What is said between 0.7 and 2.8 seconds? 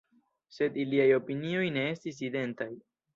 iliaj opinioj ne estis identaj.